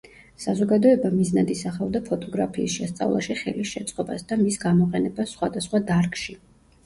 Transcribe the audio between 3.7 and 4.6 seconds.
შეწყობას და მის